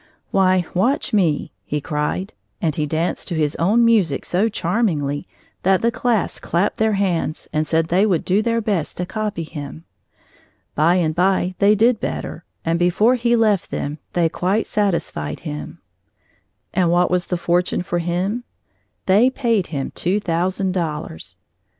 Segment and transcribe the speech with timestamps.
[0.31, 5.27] "Why, watch me," he cried, and he danced to his own music so charmingly
[5.61, 9.43] that the class clapped their hands and said they would do their best to copy
[9.43, 9.83] him.
[10.73, 15.81] By and by they did better, and before he left them, they quite satisfied him.
[16.73, 18.43] And what was fortunate for him,
[19.05, 21.37] they had paid him two thousand dollars.